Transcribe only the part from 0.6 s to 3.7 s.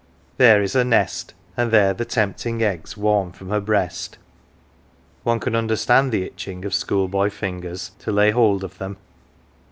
is her nest, and there the tempting eggs warm from her